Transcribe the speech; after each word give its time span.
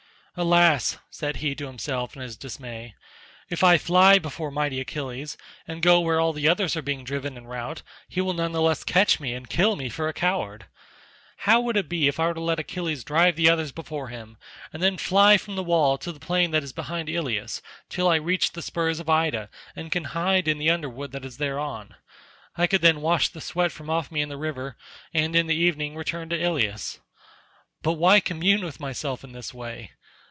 "Alas," 0.37 0.97
said 1.09 1.35
he 1.35 1.53
to 1.55 1.67
himself 1.67 2.15
in 2.15 2.21
his 2.21 2.37
dismay, 2.37 2.95
"if 3.49 3.65
I 3.65 3.77
fly 3.77 4.17
before 4.17 4.49
mighty 4.49 4.79
Achilles, 4.79 5.35
and 5.67 5.81
go 5.81 5.99
where 5.99 6.21
all 6.21 6.31
the 6.31 6.47
others 6.47 6.77
are 6.77 6.81
being 6.81 7.03
driven 7.03 7.35
in 7.35 7.47
rout, 7.47 7.81
he 8.07 8.21
will 8.21 8.31
none 8.31 8.53
the 8.53 8.61
less 8.61 8.85
catch 8.85 9.19
me 9.19 9.33
and 9.33 9.49
kill 9.49 9.75
me 9.75 9.89
for 9.89 10.07
a 10.07 10.13
coward. 10.13 10.67
How 11.39 11.59
would 11.59 11.75
it 11.75 11.89
be 11.89 12.09
were 12.09 12.29
I 12.29 12.31
to 12.31 12.39
let 12.39 12.59
Achilles 12.59 13.03
drive 13.03 13.35
the 13.35 13.49
others 13.49 13.73
before 13.73 14.07
him, 14.07 14.37
and 14.71 14.81
then 14.81 14.95
fly 14.97 15.35
from 15.37 15.57
the 15.57 15.61
wall 15.63 15.97
to 15.97 16.13
the 16.13 16.17
plain 16.19 16.51
that 16.51 16.63
is 16.63 16.71
behind 16.71 17.09
Ilius 17.09 17.61
till 17.89 18.07
I 18.07 18.15
reach 18.15 18.53
the 18.53 18.61
spurs 18.61 19.01
of 19.01 19.09
Ida 19.09 19.49
and 19.75 19.91
can 19.91 20.05
hide 20.15 20.47
in 20.47 20.59
the 20.59 20.69
underwood 20.69 21.11
that 21.11 21.25
is 21.25 21.39
thereon? 21.39 21.93
I 22.57 22.67
could 22.67 22.81
then 22.81 23.01
wash 23.01 23.27
the 23.27 23.41
sweat 23.41 23.73
from 23.73 23.89
off 23.89 24.09
me 24.09 24.21
in 24.21 24.29
the 24.29 24.37
river 24.37 24.77
and 25.13 25.35
in 25.35 25.47
the 25.47 25.55
evening 25.57 25.97
return 25.97 26.29
to 26.29 26.41
Ilius. 26.41 27.01
But 27.81 27.93
why 27.95 28.21
commune 28.21 28.63
with 28.63 28.79
myself 28.79 29.25
in 29.25 29.33
this 29.33 29.53
way? 29.53 29.91